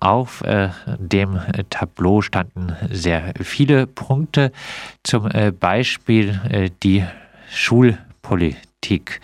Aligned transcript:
auf 0.00 0.42
äh, 0.42 0.68
dem 0.98 1.40
Tableau 1.70 2.22
standen 2.22 2.76
sehr 2.90 3.32
viele 3.40 3.86
Punkte, 3.86 4.52
zum 5.02 5.30
äh, 5.30 5.52
Beispiel 5.52 6.40
äh, 6.48 6.70
die 6.82 7.04
Schulpolitik. 7.50 9.20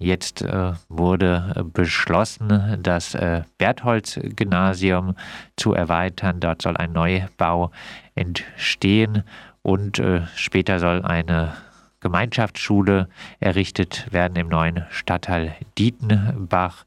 Jetzt 0.00 0.44
wurde 0.88 1.66
beschlossen, 1.72 2.78
das 2.80 3.16
äh, 3.16 3.42
Bertholds-Gymnasium 3.58 5.16
zu 5.56 5.72
erweitern. 5.72 6.38
Dort 6.38 6.62
soll 6.62 6.76
ein 6.76 6.92
Neubau 6.92 7.72
entstehen 8.14 9.24
und 9.62 10.00
später 10.36 10.78
soll 10.78 11.02
eine 11.04 11.52
Gemeinschaftsschule 12.00 13.08
errichtet 13.40 14.06
werden 14.12 14.36
im 14.36 14.48
neuen 14.48 14.84
Stadtteil 14.90 15.56
Dietenbach 15.76 16.84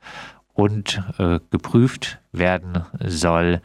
und 0.61 1.01
äh, 1.17 1.39
geprüft 1.49 2.19
werden 2.31 2.85
soll 3.03 3.61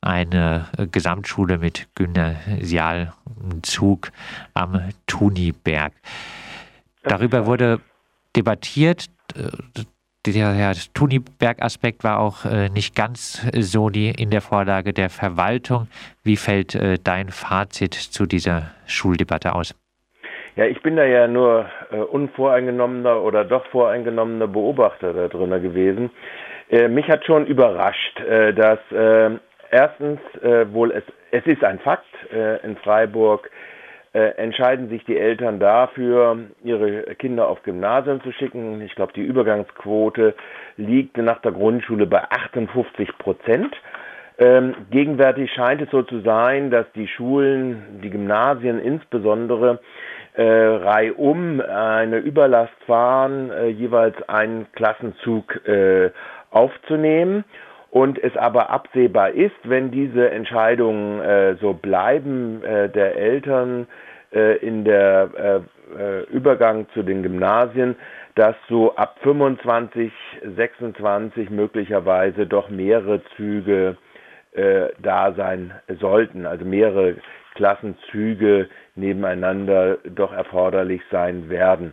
eine 0.00 0.66
Gesamtschule 0.90 1.58
mit 1.58 1.86
Gymnasialzug 1.94 4.10
am 4.54 4.88
Tuniberg. 5.06 5.92
Darüber 7.04 7.46
wurde 7.46 7.80
debattiert. 8.34 9.06
Der 10.26 10.74
Tuniberg-Aspekt 10.92 12.02
war 12.02 12.18
auch 12.18 12.44
äh, 12.44 12.68
nicht 12.68 12.96
ganz 12.96 13.46
so 13.56 13.88
in 13.88 14.30
der 14.30 14.40
Vorlage 14.40 14.92
der 14.92 15.08
Verwaltung. 15.08 15.86
Wie 16.24 16.36
fällt 16.36 16.74
äh, 16.74 16.98
dein 17.02 17.30
Fazit 17.30 17.94
zu 17.94 18.26
dieser 18.26 18.72
Schuldebatte 18.86 19.54
aus? 19.54 19.76
Ja, 20.56 20.64
ich 20.64 20.82
bin 20.82 20.96
da 20.96 21.04
ja 21.04 21.28
nur 21.28 21.66
äh, 21.90 21.96
unvoreingenommener 21.96 23.22
oder 23.22 23.44
doch 23.44 23.66
voreingenommener 23.66 24.48
Beobachter 24.48 25.12
da 25.12 25.28
drin 25.28 25.50
gewesen. 25.62 26.10
Äh, 26.70 26.88
mich 26.88 27.08
hat 27.08 27.24
schon 27.24 27.46
überrascht, 27.46 28.20
äh, 28.20 28.52
dass 28.52 28.78
äh, 28.92 29.30
erstens 29.70 30.20
wohl 30.72 30.90
es, 30.90 31.04
es 31.30 31.46
ist 31.46 31.62
ein 31.62 31.78
Fakt 31.78 32.04
in 32.64 32.76
Freiburg 32.78 33.48
äh, 34.12 34.34
entscheiden 34.38 34.88
sich 34.88 35.04
die 35.04 35.16
Eltern 35.16 35.60
dafür, 35.60 36.36
ihre 36.64 37.14
Kinder 37.14 37.46
auf 37.46 37.62
Gymnasium 37.62 38.20
zu 38.22 38.32
schicken. 38.32 38.80
Ich 38.82 38.96
glaube, 38.96 39.12
die 39.12 39.22
Übergangsquote 39.22 40.34
liegt 40.76 41.16
nach 41.16 41.40
der 41.42 41.52
Grundschule 41.52 42.06
bei 42.06 42.22
58 42.28 43.16
Prozent. 43.18 43.72
Ähm, 44.38 44.74
gegenwärtig 44.90 45.52
scheint 45.52 45.82
es 45.82 45.90
so 45.90 46.02
zu 46.02 46.20
sein, 46.22 46.70
dass 46.70 46.86
die 46.94 47.06
Schulen, 47.06 48.00
die 48.02 48.10
Gymnasien 48.10 48.80
insbesondere, 48.80 49.78
äh, 50.34 50.42
reihum 50.42 51.60
eine 51.60 52.18
Überlast 52.18 52.72
fahren, 52.86 53.50
äh, 53.50 53.68
jeweils 53.68 54.16
einen 54.28 54.66
Klassenzug 54.72 55.66
äh, 55.66 56.10
aufzunehmen. 56.50 57.44
Und 57.90 58.22
es 58.22 58.36
aber 58.36 58.70
absehbar 58.70 59.30
ist, 59.30 59.56
wenn 59.64 59.90
diese 59.90 60.30
Entscheidungen 60.30 61.20
äh, 61.20 61.56
so 61.60 61.72
bleiben 61.72 62.62
äh, 62.62 62.88
der 62.88 63.16
Eltern 63.16 63.88
äh, 64.32 64.56
in 64.58 64.84
der 64.84 65.28
äh, 65.36 66.00
äh, 66.00 66.22
Übergang 66.30 66.86
zu 66.94 67.02
den 67.02 67.24
Gymnasien, 67.24 67.96
dass 68.36 68.54
so 68.68 68.94
ab 68.94 69.16
25, 69.22 70.12
26 70.56 71.50
möglicherweise 71.50 72.46
doch 72.46 72.68
mehrere 72.70 73.22
Züge 73.36 73.96
äh, 74.52 74.88
da 75.02 75.32
sein 75.32 75.72
sollten, 76.00 76.46
also 76.46 76.64
mehrere 76.64 77.16
Klassenzüge 77.54 78.68
nebeneinander 78.94 79.98
doch 80.04 80.32
erforderlich 80.32 81.02
sein 81.10 81.48
werden. 81.48 81.92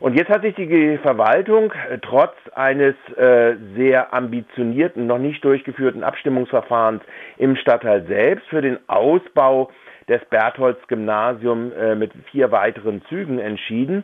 Und 0.00 0.14
jetzt 0.18 0.30
hat 0.30 0.42
sich 0.42 0.56
die 0.56 0.98
Verwaltung 0.98 1.72
äh, 1.88 1.98
trotz 2.02 2.34
eines 2.54 2.96
äh, 3.16 3.54
sehr 3.76 4.12
ambitionierten, 4.12 5.06
noch 5.06 5.18
nicht 5.18 5.44
durchgeführten 5.44 6.02
Abstimmungsverfahrens 6.02 7.02
im 7.38 7.54
Stadtteil 7.54 8.04
selbst 8.08 8.48
für 8.48 8.62
den 8.62 8.78
Ausbau 8.88 9.70
des 10.08 10.20
Bertholds-Gymnasium 10.24 11.72
äh, 11.72 11.94
mit 11.94 12.10
vier 12.32 12.50
weiteren 12.50 13.02
Zügen 13.08 13.38
entschieden. 13.38 14.02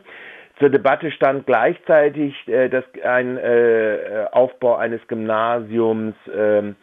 Zur 0.59 0.69
Debatte 0.69 1.11
stand 1.11 1.45
gleichzeitig 1.45 2.33
äh, 2.47 2.69
das, 2.69 2.85
ein 3.03 3.37
äh, 3.37 4.25
Aufbau 4.31 4.75
eines 4.75 5.05
Gymnasiums 5.07 6.15
ähm, 6.33 6.77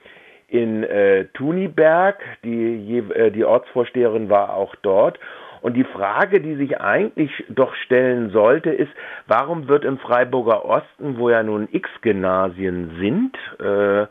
in 0.49 0.85
äh, 0.85 1.27
Tuniberg. 1.35 2.19
Die, 2.45 2.99
äh, 2.99 3.31
die 3.31 3.45
Ortsvorsteherin 3.45 4.31
war 4.31 4.55
auch 4.55 4.75
dort. 4.77 5.19
Und 5.63 5.75
die 5.75 5.85
Frage, 5.85 6.41
die 6.41 6.55
sich 6.55 6.81
eigentlich 6.81 7.33
doch 7.49 7.75
stellen 7.75 8.31
sollte, 8.31 8.71
ist, 8.71 8.93
warum 9.27 9.69
wird 9.69 9.85
im 9.85 9.99
Freiburger 9.99 10.65
Osten, 10.65 11.19
wo 11.19 11.29
ja 11.31 11.43
nun 11.43 11.69
x 11.73 11.89
Gymnasien 12.03 12.97
sind, 13.01 13.37
äh, 13.59 14.07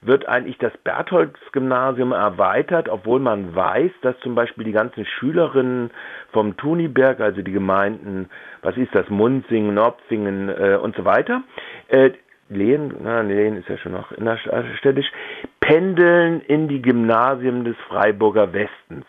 wird 0.00 0.26
eigentlich 0.28 0.58
das 0.58 0.72
Bertholds-Gymnasium 0.84 2.12
erweitert, 2.12 2.88
obwohl 2.88 3.18
man 3.18 3.54
weiß, 3.54 3.90
dass 4.02 4.18
zum 4.20 4.34
Beispiel 4.34 4.64
die 4.64 4.72
ganzen 4.72 5.04
Schülerinnen 5.04 5.90
vom 6.32 6.56
Tuniberg, 6.56 7.20
also 7.20 7.42
die 7.42 7.52
Gemeinden, 7.52 8.30
was 8.62 8.76
ist 8.76 8.94
das, 8.94 9.08
Munzingen, 9.08 9.74
Nopfingen 9.74 10.48
äh, 10.48 10.78
und 10.80 10.96
so 10.96 11.04
weiter, 11.04 11.42
äh, 11.88 12.12
Lehen, 12.48 12.94
na, 13.02 13.22
Lehen 13.22 13.56
ist 13.56 13.68
ja 13.68 13.76
schon 13.76 13.92
noch 13.92 14.12
innerstädtisch, 14.12 15.10
pendeln 15.66 16.40
in 16.42 16.68
die 16.68 16.80
Gymnasien 16.80 17.64
des 17.64 17.76
Freiburger 17.88 18.52
Westens. 18.52 19.04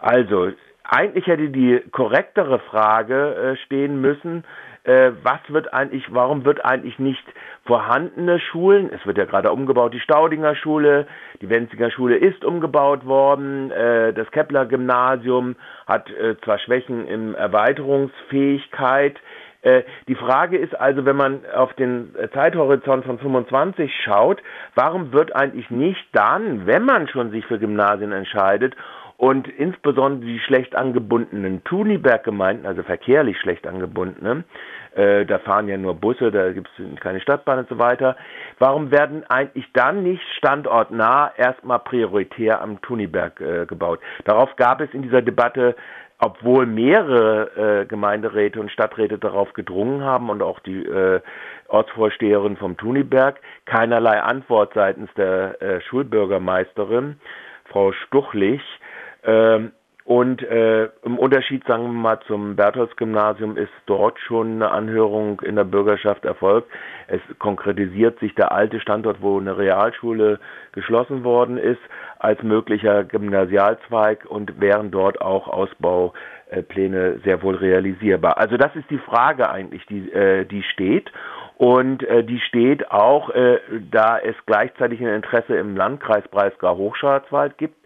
Also 0.00 0.52
eigentlich 0.84 1.26
hätte 1.26 1.48
die 1.48 1.82
korrektere 1.90 2.60
Frage 2.60 3.34
äh, 3.34 3.56
stehen 3.64 4.00
müssen, 4.00 4.44
äh, 4.84 5.10
was 5.24 5.40
wird 5.48 5.74
eigentlich, 5.74 6.04
warum 6.14 6.44
wird 6.44 6.64
eigentlich 6.64 7.00
nicht 7.00 7.24
vorhandene 7.64 8.38
Schulen, 8.38 8.92
es 8.92 9.04
wird 9.04 9.18
ja 9.18 9.24
gerade 9.24 9.50
umgebaut, 9.50 9.94
die 9.94 10.00
Staudinger 10.00 10.54
Schule, 10.54 11.08
die 11.42 11.50
Wenziger 11.50 11.90
Schule 11.90 12.16
ist 12.16 12.44
umgebaut 12.44 13.04
worden, 13.04 13.72
äh, 13.72 14.12
das 14.12 14.30
Kepler 14.30 14.64
Gymnasium 14.66 15.56
hat 15.88 16.08
äh, 16.10 16.36
zwar 16.42 16.60
Schwächen 16.60 17.08
in 17.08 17.34
Erweiterungsfähigkeit, 17.34 19.16
äh, 19.16 19.20
die 20.06 20.14
Frage 20.14 20.58
ist 20.58 20.78
also, 20.78 21.04
wenn 21.04 21.16
man 21.16 21.40
auf 21.54 21.72
den 21.74 22.14
Zeithorizont 22.32 23.04
von 23.04 23.18
25 23.18 23.92
schaut, 24.04 24.40
warum 24.76 25.12
wird 25.12 25.34
eigentlich 25.34 25.70
nicht 25.70 26.06
dann, 26.12 26.66
wenn 26.66 26.84
man 26.84 27.08
schon 27.08 27.32
sich 27.32 27.44
für 27.46 27.58
Gymnasien 27.58 28.12
entscheidet 28.12 28.76
und 29.16 29.48
insbesondere 29.48 30.30
die 30.30 30.38
schlecht 30.40 30.76
angebundenen 30.76 31.64
Tuniberg-Gemeinden, 31.64 32.66
also 32.66 32.82
verkehrlich 32.82 33.38
schlecht 33.40 33.66
angebundene, 33.66 34.44
äh, 34.96 35.26
da 35.26 35.38
fahren 35.38 35.68
ja 35.68 35.76
nur 35.76 35.94
Busse, 35.94 36.30
da 36.30 36.52
gibt 36.52 36.68
es 36.78 37.00
keine 37.00 37.20
Stadtbahn 37.20 37.60
und 37.60 37.68
so 37.68 37.78
weiter. 37.78 38.16
Warum 38.58 38.90
werden 38.90 39.24
eigentlich 39.28 39.66
dann 39.72 40.02
nicht 40.02 40.22
standortnah 40.38 41.32
erstmal 41.36 41.80
prioritär 41.80 42.60
am 42.60 42.80
Tuniberg 42.80 43.40
äh, 43.40 43.66
gebaut? 43.66 44.00
Darauf 44.24 44.56
gab 44.56 44.80
es 44.80 44.92
in 44.94 45.02
dieser 45.02 45.22
Debatte 45.22 45.76
obwohl 46.18 46.64
mehrere 46.64 47.82
äh, 47.82 47.86
Gemeinderäte 47.86 48.58
und 48.58 48.70
Stadträte 48.70 49.18
darauf 49.18 49.52
gedrungen 49.52 50.02
haben 50.02 50.30
und 50.30 50.42
auch 50.42 50.60
die 50.60 50.82
äh, 50.82 51.20
Ortsvorsteherin 51.68 52.56
vom 52.56 52.76
Tuniberg, 52.76 53.38
keinerlei 53.66 54.22
Antwort 54.22 54.72
seitens 54.74 55.12
der 55.14 55.60
äh, 55.60 55.80
Schulbürgermeisterin, 55.82 57.20
Frau 57.66 57.92
Stuchlich. 57.92 58.62
Ähm, 59.24 59.72
und 60.06 60.40
äh, 60.40 60.84
im 61.02 61.18
Unterschied, 61.18 61.66
sagen 61.66 61.82
wir 61.82 61.88
mal, 61.88 62.20
zum 62.28 62.54
Bertholds-Gymnasium 62.54 63.56
ist 63.56 63.72
dort 63.86 64.20
schon 64.20 64.52
eine 64.52 64.70
Anhörung 64.70 65.40
in 65.40 65.56
der 65.56 65.64
Bürgerschaft 65.64 66.24
erfolgt. 66.24 66.68
Es 67.08 67.20
konkretisiert 67.40 68.16
sich 68.20 68.32
der 68.36 68.52
alte 68.52 68.78
Standort, 68.78 69.20
wo 69.20 69.40
eine 69.40 69.58
Realschule 69.58 70.38
geschlossen 70.70 71.24
worden 71.24 71.58
ist, 71.58 71.80
als 72.20 72.40
möglicher 72.44 73.02
Gymnasialzweig 73.02 74.26
und 74.26 74.60
wären 74.60 74.92
dort 74.92 75.20
auch 75.20 75.48
Ausbaupläne 75.48 77.18
sehr 77.24 77.42
wohl 77.42 77.56
realisierbar. 77.56 78.38
Also 78.38 78.56
das 78.56 78.76
ist 78.76 78.88
die 78.90 78.98
Frage 78.98 79.50
eigentlich, 79.50 79.84
die, 79.86 80.12
äh, 80.12 80.44
die 80.44 80.62
steht. 80.62 81.10
Und 81.58 82.04
äh, 82.04 82.22
die 82.22 82.38
steht 82.38 82.92
auch, 82.92 83.30
äh, 83.30 83.58
da 83.90 84.18
es 84.18 84.36
gleichzeitig 84.44 85.00
ein 85.00 85.08
Interesse 85.08 85.56
im 85.56 85.74
Landkreis 85.74 86.28
Breisgau-Hochschwarzwald 86.28 87.58
gibt, 87.58 87.76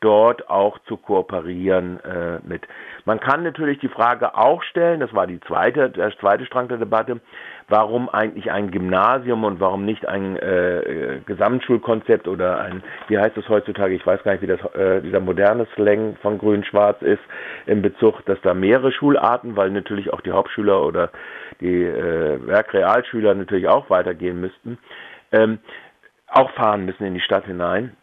dort 0.00 0.48
auch 0.48 0.78
zu 0.86 0.96
kooperieren 0.96 1.98
äh, 2.04 2.38
mit. 2.46 2.62
Man 3.04 3.20
kann 3.20 3.42
natürlich 3.42 3.78
die 3.78 3.88
Frage 3.88 4.36
auch 4.36 4.62
stellen, 4.62 5.00
das 5.00 5.12
war 5.14 5.26
die 5.26 5.40
zweite, 5.40 5.90
der 5.90 6.16
zweite 6.18 6.46
Strang 6.46 6.68
der 6.68 6.78
Debatte, 6.78 7.20
warum 7.68 8.08
eigentlich 8.08 8.50
ein 8.50 8.70
Gymnasium 8.70 9.44
und 9.44 9.60
warum 9.60 9.84
nicht 9.84 10.06
ein 10.06 10.36
äh, 10.36 11.20
Gesamtschulkonzept 11.26 12.28
oder 12.28 12.60
ein, 12.60 12.82
wie 13.08 13.18
heißt 13.18 13.36
es 13.36 13.48
heutzutage, 13.48 13.94
ich 13.94 14.06
weiß 14.06 14.22
gar 14.22 14.32
nicht, 14.32 14.42
wie 14.42 14.46
das 14.46 14.60
äh, 14.74 15.00
dieser 15.02 15.20
moderne 15.20 15.66
Slang 15.74 16.16
von 16.22 16.38
Grün-Schwarz 16.38 17.02
ist, 17.02 17.22
im 17.66 17.82
Bezug, 17.82 18.24
dass 18.26 18.40
da 18.42 18.54
mehrere 18.54 18.92
Schularten, 18.92 19.56
weil 19.56 19.70
natürlich 19.70 20.12
auch 20.12 20.20
die 20.20 20.32
Hauptschüler 20.32 20.84
oder 20.84 21.10
die 21.60 21.84
äh, 21.84 22.46
Werkrealschüler 22.46 23.34
natürlich 23.34 23.68
auch 23.68 23.90
weitergehen 23.90 24.40
müssten, 24.40 24.78
ähm, 25.32 25.58
auch 26.28 26.50
fahren 26.52 26.84
müssen 26.84 27.04
in 27.04 27.14
die 27.14 27.20
Stadt 27.20 27.46
hinein. 27.46 27.96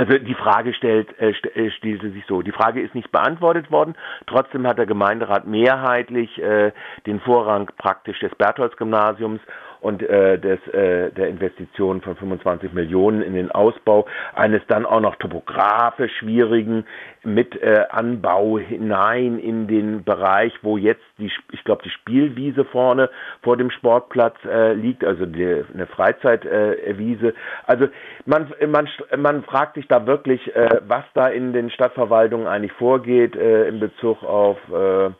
Also 0.00 0.16
die 0.16 0.34
Frage 0.34 0.72
stellt, 0.72 1.10
äh, 1.20 1.28
äh, 1.28 1.70
stellte 1.72 2.10
sich 2.10 2.24
so. 2.26 2.40
Die 2.40 2.52
Frage 2.52 2.80
ist 2.80 2.94
nicht 2.94 3.12
beantwortet 3.12 3.70
worden. 3.70 3.94
Trotzdem 4.26 4.66
hat 4.66 4.78
der 4.78 4.86
Gemeinderat 4.86 5.46
mehrheitlich 5.46 6.40
äh, 6.40 6.72
den 7.04 7.20
Vorrang 7.20 7.70
praktisch 7.76 8.18
des 8.20 8.34
Bertholds-Gymnasiums 8.36 9.42
und 9.80 10.02
äh, 10.02 10.38
des, 10.38 10.58
äh, 10.68 11.10
der 11.12 11.28
Investition 11.28 12.00
von 12.02 12.16
25 12.16 12.72
Millionen 12.72 13.22
in 13.22 13.34
den 13.34 13.50
Ausbau 13.50 14.06
eines 14.34 14.60
dann 14.68 14.84
auch 14.86 15.00
noch 15.00 15.16
topografisch 15.16 16.12
schwierigen 16.18 16.84
mit 17.22 17.60
äh, 17.62 17.84
Anbau 17.90 18.58
hinein 18.58 19.38
in 19.38 19.66
den 19.66 20.04
Bereich, 20.04 20.52
wo 20.62 20.76
jetzt 20.76 21.02
die, 21.18 21.30
ich 21.52 21.64
glaube, 21.64 21.82
die 21.84 21.90
Spielwiese 21.90 22.64
vorne 22.64 23.10
vor 23.42 23.56
dem 23.56 23.70
Sportplatz 23.70 24.36
äh, 24.44 24.72
liegt, 24.74 25.04
also 25.04 25.26
die, 25.26 25.64
eine 25.72 25.86
Freizeitwiese. 25.86 27.28
Äh, 27.28 27.32
also 27.66 27.88
man, 28.26 28.52
man, 28.68 28.88
man 29.16 29.42
fragt 29.44 29.74
sich 29.74 29.86
da 29.88 30.06
wirklich, 30.06 30.54
äh, 30.54 30.80
was 30.86 31.04
da 31.14 31.28
in 31.28 31.52
den 31.52 31.70
Stadtverwaltungen 31.70 32.46
eigentlich 32.46 32.72
vorgeht 32.72 33.36
äh, 33.36 33.68
in 33.68 33.80
Bezug 33.80 34.22
auf 34.22 34.58
äh, 34.72 35.10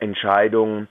Entscheidungen 0.00 0.88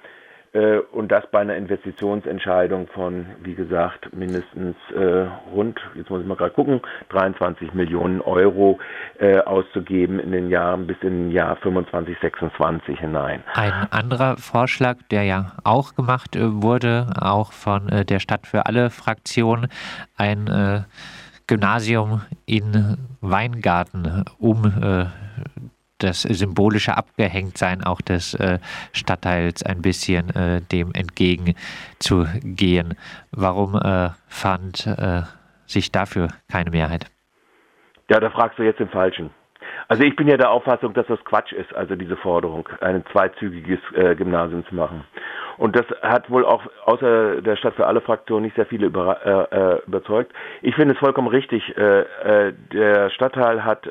und 0.91 1.11
das 1.11 1.23
bei 1.31 1.39
einer 1.39 1.55
Investitionsentscheidung 1.55 2.87
von, 2.87 3.27
wie 3.43 3.53
gesagt, 3.53 4.11
mindestens 4.13 4.75
äh, 4.95 5.27
rund, 5.53 5.79
jetzt 5.95 6.09
muss 6.09 6.21
ich 6.21 6.27
mal 6.27 6.35
gerade 6.35 6.53
gucken, 6.53 6.81
23 7.09 7.73
Millionen 7.73 8.21
Euro 8.21 8.79
äh, 9.19 9.39
auszugeben 9.39 10.19
in 10.19 10.31
den 10.31 10.49
Jahren 10.49 10.87
bis 10.87 10.97
in 11.01 11.25
den 11.25 11.31
Jahr 11.31 11.55
25, 11.57 12.17
26 12.19 12.99
hinein. 12.99 13.43
Ein 13.53 13.87
anderer 13.91 14.37
Vorschlag, 14.37 14.97
der 15.11 15.23
ja 15.23 15.53
auch 15.63 15.95
gemacht 15.95 16.35
äh, 16.35 16.61
wurde, 16.63 17.07
auch 17.19 17.51
von 17.51 17.89
äh, 17.89 18.05
der 18.05 18.19
Stadt 18.19 18.47
für 18.47 18.65
alle 18.65 18.89
Fraktionen, 18.89 19.67
ein 20.17 20.47
äh, 20.47 20.81
Gymnasium 21.47 22.21
in 22.45 22.97
Weingarten, 23.21 24.23
um 24.37 24.71
das 25.99 26.23
symbolische 26.23 26.97
Abgehängtsein 26.97 27.83
auch 27.83 28.01
des 28.01 28.33
äh, 28.33 28.59
Stadtteils 28.93 29.63
ein 29.63 29.81
bisschen 29.81 30.35
äh, 30.35 30.61
dem 30.61 30.91
entgegenzugehen. 30.93 32.95
Warum 33.31 33.75
äh, 33.75 34.09
fand 34.27 34.87
äh, 34.87 35.21
sich 35.65 35.91
dafür 35.91 36.29
keine 36.51 36.71
Mehrheit? 36.71 37.05
Ja, 38.09 38.19
da 38.19 38.29
fragst 38.31 38.57
du 38.57 38.63
jetzt 38.63 38.79
den 38.79 38.89
Falschen. 38.89 39.29
Also 39.87 40.03
ich 40.03 40.15
bin 40.15 40.27
ja 40.27 40.37
der 40.37 40.51
Auffassung, 40.51 40.93
dass 40.93 41.07
das 41.07 41.23
Quatsch 41.25 41.51
ist, 41.51 41.73
also 41.73 41.95
diese 41.95 42.15
Forderung, 42.15 42.67
ein 42.81 43.03
zweizügiges 43.11 43.79
äh, 43.95 44.15
Gymnasium 44.15 44.65
zu 44.67 44.75
machen. 44.75 45.03
Und 45.57 45.75
das 45.75 45.85
hat 46.01 46.29
wohl 46.29 46.45
auch 46.45 46.63
außer 46.85 47.41
der 47.41 47.57
Stadt 47.57 47.75
für 47.75 47.85
alle 47.85 47.99
Fraktionen 47.99 48.45
nicht 48.45 48.55
sehr 48.55 48.65
viele 48.65 48.87
über, 48.87 49.49
äh, 49.51 49.55
äh, 49.55 49.81
überzeugt. 49.87 50.31
Ich 50.61 50.75
finde 50.75 50.93
es 50.93 50.99
vollkommen 50.99 51.27
richtig. 51.27 51.75
Äh, 51.77 52.01
äh, 52.01 52.53
der 52.71 53.09
Stadtteil 53.09 53.63
hat 53.63 53.85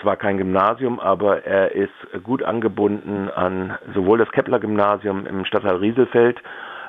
zwar 0.00 0.16
kein 0.16 0.38
Gymnasium, 0.38 1.00
aber 1.00 1.44
er 1.44 1.72
ist 1.72 1.92
gut 2.22 2.42
angebunden 2.42 3.28
an 3.30 3.78
sowohl 3.94 4.18
das 4.18 4.30
Kepler-Gymnasium 4.30 5.26
im 5.26 5.44
Stadtteil 5.44 5.76
Rieselfeld, 5.76 6.40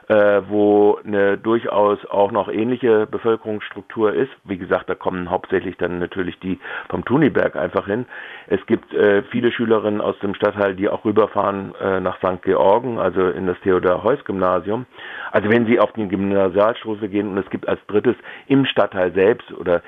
äh, 0.10 0.42
wo 0.48 1.00
eine 1.06 1.38
durchaus 1.38 2.06
auch 2.06 2.32
noch 2.32 2.48
ähnliche 2.48 3.08
Bevölkerungsstruktur 3.08 4.14
ist. 4.14 4.32
Wie 4.46 4.58
gesagt, 4.58 4.90
da 4.90 4.96
kommen 4.96 5.30
hauptsächlich 5.30 5.76
dann 5.78 6.00
natürlich 6.00 6.40
die 6.40 6.60
vom 6.90 7.04
Tuniberg 7.04 7.56
einfach 7.56 7.88
hin. 7.88 8.06
Es 8.48 8.66
gibt 8.68 8.94
äh, 8.94 9.24
viele 9.24 9.52
Schülerinnen 9.52 10.00
aus 10.00 10.18
dem 10.20 10.34
Stadtteil, 10.34 10.76
die 10.76 10.88
auch 10.88 11.04
rüberfahren 11.04 11.76
äh, 11.76 12.00
nach 12.00 12.18
St. 12.20 12.42
Georgen, 12.44 13.00
also 13.00 13.30
in 13.30 13.48
das 13.48 13.60
Theodor-Heuss-Gymnasium. 13.64 14.86
Also 15.32 15.50
wenn 15.50 15.66
Sie 15.66 15.80
auf 15.80 15.92
die 15.94 16.08
Gymnasialstufe 16.08 17.10
gehen 17.10 17.30
und 17.30 17.38
es 17.38 17.50
gibt 17.50 17.68
als 17.68 17.80
drittes 17.88 18.16
im 18.48 18.66
Stadtteil 18.66 19.12
selbst 19.14 19.52
oder 19.52 19.82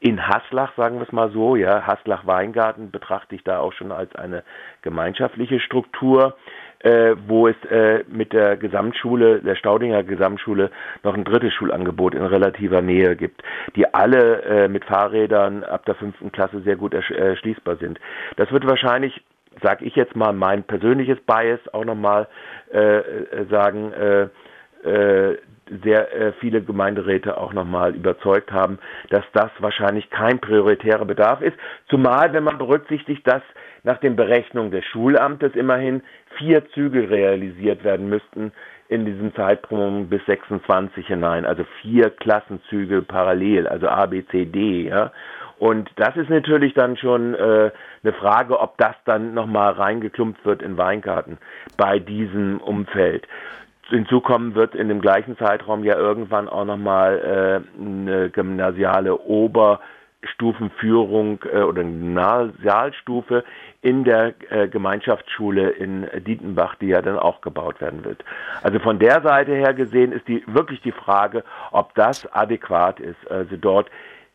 in 0.00 0.26
Haslach, 0.26 0.74
sagen 0.76 0.96
wir 0.96 1.06
es 1.06 1.12
mal 1.12 1.30
so, 1.30 1.56
ja, 1.56 1.86
Haslach-Weingarten 1.86 2.90
betrachte 2.90 3.34
ich 3.34 3.44
da 3.44 3.58
auch 3.58 3.74
schon 3.74 3.92
als 3.92 4.14
eine 4.16 4.42
gemeinschaftliche 4.80 5.60
Struktur, 5.60 6.36
äh, 6.78 7.14
wo 7.26 7.48
es 7.48 7.56
äh, 7.70 8.04
mit 8.08 8.32
der 8.32 8.56
Gesamtschule, 8.56 9.40
der 9.40 9.56
Staudinger 9.56 10.02
Gesamtschule, 10.02 10.70
noch 11.02 11.14
ein 11.14 11.24
drittes 11.24 11.52
Schulangebot 11.52 12.14
in 12.14 12.24
relativer 12.24 12.80
Nähe 12.80 13.14
gibt, 13.14 13.42
die 13.76 13.92
alle 13.92 14.42
äh, 14.42 14.68
mit 14.68 14.86
Fahrrädern 14.86 15.64
ab 15.64 15.84
der 15.84 15.94
fünften 15.96 16.32
Klasse 16.32 16.62
sehr 16.62 16.76
gut 16.76 16.94
erschließbar 16.94 17.76
sind. 17.76 18.00
Das 18.36 18.50
wird 18.50 18.66
wahrscheinlich 18.66 19.22
sag 19.62 19.82
ich 19.82 19.96
jetzt 19.96 20.14
mal 20.14 20.32
mein 20.32 20.62
persönliches 20.62 21.18
Bias 21.26 21.60
auch 21.72 21.84
nochmal 21.84 22.28
äh, 22.70 23.02
sagen, 23.50 23.92
äh, 23.92 24.28
äh, 24.84 25.38
sehr 25.84 26.12
äh, 26.14 26.32
viele 26.40 26.62
Gemeinderäte 26.62 27.36
auch 27.38 27.52
nochmal 27.52 27.94
überzeugt 27.94 28.52
haben, 28.52 28.78
dass 29.10 29.24
das 29.32 29.50
wahrscheinlich 29.58 30.10
kein 30.10 30.40
prioritärer 30.40 31.04
Bedarf 31.04 31.40
ist. 31.40 31.56
Zumal, 31.88 32.32
wenn 32.32 32.44
man 32.44 32.58
berücksichtigt, 32.58 33.26
dass 33.26 33.42
nach 33.82 33.98
den 33.98 34.16
Berechnungen 34.16 34.70
des 34.70 34.84
Schulamtes 34.86 35.54
immerhin 35.54 36.02
vier 36.36 36.68
Züge 36.70 37.08
realisiert 37.08 37.84
werden 37.84 38.08
müssten 38.08 38.52
in 38.88 39.06
diesem 39.06 39.34
Zeitraum 39.36 40.08
bis 40.08 40.20
26 40.26 41.06
hinein, 41.06 41.46
also 41.46 41.64
vier 41.80 42.10
Klassenzüge 42.10 43.02
parallel, 43.02 43.68
also 43.68 43.88
A, 43.88 44.06
B, 44.06 44.24
C, 44.26 44.46
D, 44.46 44.88
ja. 44.88 45.12
Und 45.60 45.90
das 45.96 46.16
ist 46.16 46.30
natürlich 46.30 46.72
dann 46.72 46.96
schon 46.96 47.34
äh, 47.34 47.70
eine 48.02 48.12
Frage, 48.14 48.58
ob 48.58 48.78
das 48.78 48.96
dann 49.04 49.34
nochmal 49.34 49.74
reingeklumpt 49.74 50.44
wird 50.44 50.62
in 50.62 50.78
Weingarten 50.78 51.38
bei 51.76 51.98
diesem 51.98 52.60
Umfeld. 52.60 53.28
Hinzu 53.90 54.20
kommen 54.20 54.54
wird 54.54 54.74
in 54.74 54.88
dem 54.88 55.00
gleichen 55.00 55.38
Zeitraum 55.38 55.84
ja 55.84 55.96
irgendwann 55.96 56.48
auch 56.48 56.64
nochmal 56.64 57.18
äh, 57.18 57.60
eine 57.80 58.30
gymnasiale 58.30 59.16
Oberstufenführung 59.18 61.40
äh, 61.52 61.62
oder 61.62 61.82
eine 61.82 61.90
Gymnasialstufe 61.90 63.44
in 63.82 64.04
der 64.04 64.34
äh, 64.50 64.68
Gemeinschaftsschule 64.68 65.70
in 65.70 66.06
Dietenbach, 66.26 66.74
die 66.76 66.88
ja 66.88 67.00
dann 67.02 67.18
auch 67.18 67.40
gebaut 67.40 67.80
werden 67.80 68.04
wird. 68.04 68.24
Also 68.62 68.78
von 68.78 68.98
der 68.98 69.22
Seite 69.22 69.52
her 69.52 69.72
gesehen 69.74 70.12
ist 70.12 70.28
die 70.28 70.44
wirklich 70.46 70.80
die 70.82 70.92
Frage, 70.92 71.44
ob 71.70 71.94
das 71.94 72.30
adäquat 72.32 73.00
ist, 73.00 73.30
also 73.30 73.56
dort 73.56 73.90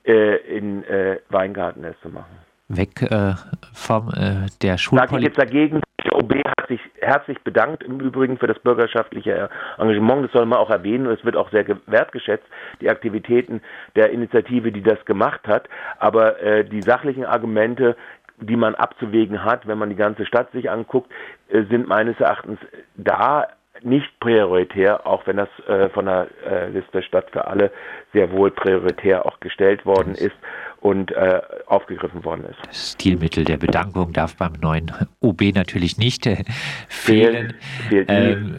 äh, 0.05 0.37
in 0.57 0.83
äh, 0.85 1.19
Weingarten 1.29 1.83
es 1.83 1.99
zu 2.01 2.09
machen. 2.09 2.35
Weg 2.67 3.03
äh, 3.03 3.35
vom 3.73 4.09
äh, 4.09 4.47
der 4.61 4.77
Schulpolitik. 4.77 5.11
Sage 5.11 5.19
ich 5.19 5.27
jetzt 5.27 5.37
dagegen, 5.37 5.81
der 6.05 6.15
OB 6.17 6.33
hat 6.45 6.67
sich 6.67 6.79
herzlich 7.01 7.41
bedankt 7.41 7.83
im 7.83 7.99
Übrigen 7.99 8.37
für 8.37 8.47
das 8.47 8.59
bürgerschaftliche 8.59 9.49
Engagement. 9.77 10.25
Das 10.25 10.31
soll 10.31 10.45
man 10.45 10.59
auch 10.59 10.69
erwähnen 10.69 11.07
und 11.07 11.13
es 11.13 11.25
wird 11.25 11.35
auch 11.35 11.49
sehr 11.51 11.65
wertgeschätzt, 11.87 12.45
die 12.81 12.89
Aktivitäten 12.89 13.61
der 13.95 14.11
Initiative, 14.11 14.71
die 14.71 14.83
das 14.83 15.03
gemacht 15.05 15.47
hat. 15.47 15.67
Aber 15.99 16.39
äh, 16.41 16.63
die 16.63 16.81
sachlichen 16.81 17.25
Argumente, 17.25 17.95
die 18.39 18.55
man 18.55 18.75
abzuwägen 18.75 19.43
hat, 19.43 19.67
wenn 19.67 19.77
man 19.77 19.89
die 19.89 19.95
ganze 19.95 20.25
Stadt 20.25 20.51
sich 20.51 20.69
anguckt, 20.69 21.11
äh, 21.49 21.63
sind 21.63 21.87
meines 21.87 22.19
Erachtens 22.19 22.59
da 22.95 23.47
nicht 23.85 24.19
prioritär, 24.19 25.05
auch 25.05 25.25
wenn 25.27 25.37
das 25.37 25.49
äh, 25.67 25.89
von 25.89 26.05
der 26.05 26.27
äh, 26.45 26.69
Liste 26.69 27.03
Stadt 27.03 27.29
für 27.31 27.47
alle 27.47 27.71
sehr 28.13 28.31
wohl 28.31 28.51
prioritär 28.51 29.25
auch 29.25 29.39
gestellt 29.39 29.85
worden 29.85 30.15
ist 30.15 30.35
und 30.81 31.11
äh, 31.11 31.41
aufgegriffen 31.67 32.23
worden 32.23 32.45
ist. 32.45 32.59
Das 32.67 32.91
Stilmittel 32.93 33.43
der 33.43 33.57
Bedankung 33.57 34.13
darf 34.13 34.35
beim 34.37 34.53
neuen 34.61 34.91
OB 35.19 35.41
natürlich 35.53 35.97
nicht 35.97 36.25
äh, 36.27 36.43
fehlen. 36.87 37.55
Fehlt, 37.89 38.07
fehlt 38.07 38.11
ähm, 38.11 38.53